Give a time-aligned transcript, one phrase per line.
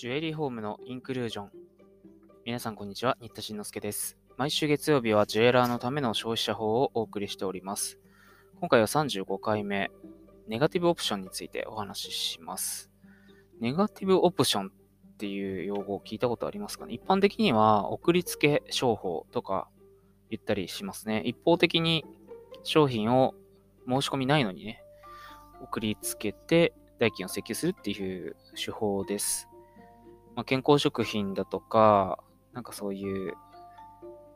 [0.00, 1.50] ジュエリーホームのインクルージョン。
[2.46, 4.16] 皆さんこんにちは、新田慎之介です。
[4.38, 7.98] 毎週月曜日はジュエラーのための消費者法をお送りしております。
[8.60, 9.90] 今回は35回目、
[10.48, 12.90] ネガティブオプションについてお話しします。
[13.60, 16.94] ネガティブオプションっていう用語を聞いたことありますかね？
[16.94, 19.68] 一般的には送りつけ商法とか
[20.30, 21.20] 言ったりしますね。
[21.26, 22.06] 一方的に
[22.62, 23.34] 商品を
[23.86, 24.82] 申し込みないのにね、
[25.60, 29.46] 送りつけて代金を請求するっていう手法です。
[30.40, 32.18] まあ、健康食品だとか、
[32.54, 33.34] なんかそういう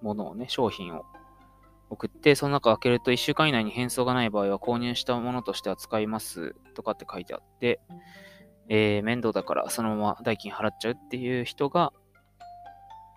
[0.00, 1.04] ものをね、商品を
[1.90, 7.80] 送って、その中開けると1週間以内に返送がない場合は購入したものとして扱いますとかって書いてあって、
[8.68, 11.92] えー面倒だからそのまま代金払っちゃうっていう人が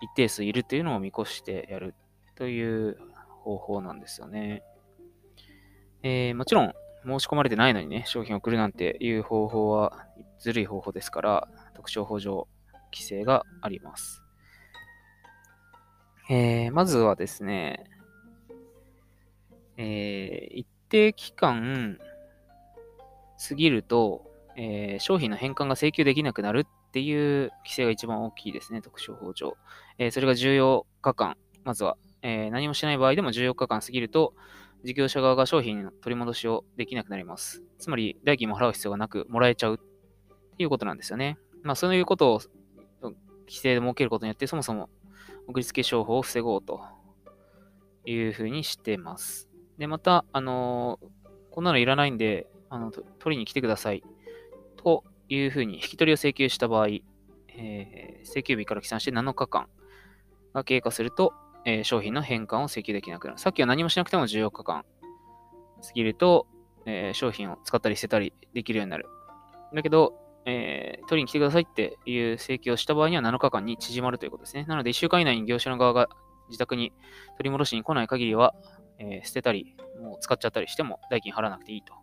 [0.00, 1.96] 一定数いるというのを見越してやる
[2.36, 2.98] という
[3.42, 4.62] 方法なんですよね。
[6.04, 6.72] えーもちろん
[7.04, 10.06] 申し込まれてないのにね、商品を送るなんていう方法は
[10.38, 12.46] ずるい方法ですから、特徴法上
[12.92, 14.22] 規制があります。
[16.28, 17.84] えーまずはですね、
[19.76, 21.98] えー一定期間
[23.48, 29.56] 過ぎると、えー商品の返還が請求できなくなるっていう規制が一番大きいですね、特徴法上。
[29.98, 34.34] えそれが14日間、まずは、え何もしない場合でも14日間過ぎると、
[34.84, 37.62] 事業者側が商品の取り戻しをできなくなります。
[37.78, 39.78] つまり、代金も払う必要がなく、もらえちゃうっ
[40.56, 41.38] ていうことなんですよね。
[41.62, 42.40] まあ、そういうことを
[43.46, 44.88] 規制で設けることによって、そもそも
[45.46, 46.80] 送りつけ商法を防ごうと
[48.04, 49.48] いうふうにしています。
[49.78, 51.06] で、また、あのー
[51.50, 54.02] こんなのいらないんで、あの、取りに来てください。
[54.76, 56.88] というふうに引き取りを請求した場合、
[57.48, 59.68] えー請求日から起算して7日間
[60.52, 61.32] が経過すると、
[61.64, 63.38] えー商品の返還を請求できなくなる。
[63.38, 64.84] さっきは何もしなくても14日間
[65.82, 66.46] 過ぎると、
[66.84, 69.06] えー商品を使ったり捨てたりできるようになる。
[69.72, 70.12] だけど、
[70.46, 74.64] えー取りに来てくださいっていう請求をした場合には7日間に縮まるということですね。
[74.64, 76.08] なので1週間以内に業者の側が
[76.48, 76.92] 自宅に
[77.36, 78.54] 取り戻しに来ない限りは、
[78.98, 81.94] えー捨てたり、もう使っちゃったりしても代金払わなくていいと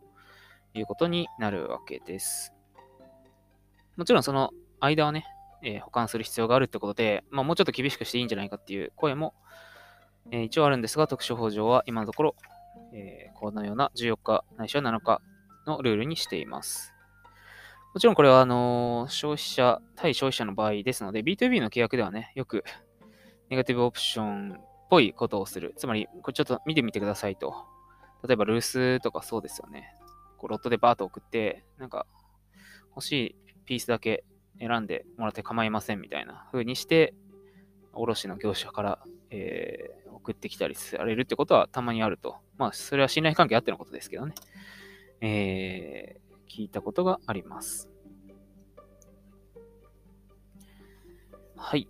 [0.74, 2.54] いうことになるわけです。
[3.98, 5.26] もちろんその間はね、
[5.64, 9.34] えー保管する必要があるってことで、まあ、もうちょっと厳しくしていいんじゃないかっていう声も、
[10.32, 12.36] えー一応あるんですが、特殊法上は今のところ、
[12.94, 15.22] えーこのような14日ないしは7日
[15.68, 16.93] のルールにしています。
[17.94, 22.64] もちろんこれは、あの消費者、対消費者の場合ですので、B2B の契約ではね、よく
[23.50, 25.76] ネガティブオプションっぽいことをする。
[25.78, 27.54] つまり、これちょっと見てみてくださいと。
[28.28, 29.94] 例えば、ルースとかそうですよね。
[30.38, 32.08] こうロットでバーッと送って、なんか、
[32.96, 34.24] 欲しいピースだけ
[34.58, 37.14] 選んでもらって構いませんみたいな風にして、
[37.94, 39.00] 卸の業者から、
[39.30, 42.38] えー送ってきたりされるってことはたまにあると。
[42.58, 44.34] まあ、それは信頼関係あってのことですけどね。
[45.20, 45.73] えー
[46.54, 47.90] 聞いたことがあります。
[51.58, 51.88] はい。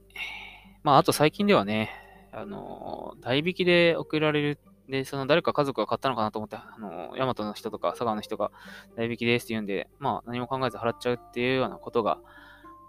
[0.84, 1.90] まあ、あと最近ではね、
[2.32, 4.60] あの代引きで送られる。
[4.88, 8.52] で、その誰か家族が買ったのかなと思って、あのー、大和の人とか佐賀の人が
[8.96, 12.20] 代引きですって言うんで、まあ、何も考えず払っちゃうっていうようなことが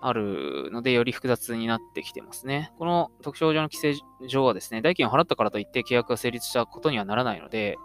[0.01, 2.73] あるので、より複雑になってきてますね。
[2.79, 7.77] この特徴上の規制上はですね、代金を払ったからといって契約が成立したことにはならないので、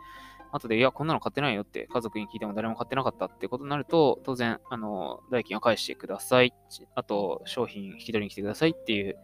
[0.51, 6.53] 後で、いや、こんなの買ってないよって家族に聞いても誰も買ってなかったってことになると、当然、あの、代金を返してください。
[6.95, 9.17] あと、商品引き取りに来てくださいっていう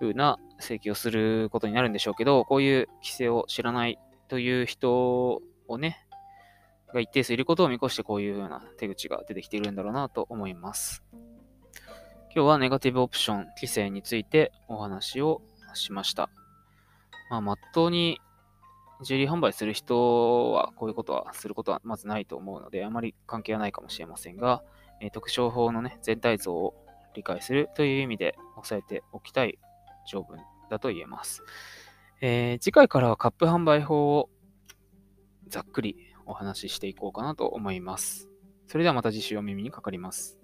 [0.00, 3.98] 風な請求をすることになるんでしょうけど、こういう規制を知らない
[4.28, 6.06] という人をね、
[6.92, 11.02] が一定数いることを見越してこういう風な手口が出てきているんだろうなと思います。
[12.34, 15.42] 今日はネガティブオプション規制についてお話を
[15.74, 16.30] しました。
[17.30, 18.20] まあ、まっとうに
[19.02, 24.62] ジュエリー販売する人はこういうことはすることはまずないと思うので、あまり関係はないかもしれませんが、
[25.00, 26.74] えー特徴法のね、全体像を
[27.14, 29.58] 理解するという意味で押さえておきたい
[30.06, 30.38] 条文
[30.70, 31.42] だと言えます。
[32.20, 34.30] えー次回からはカップ販売法を
[35.48, 38.28] ざっくりお話ししていこうかなと思います。
[38.66, 40.38] それではまた次週お耳にかかります。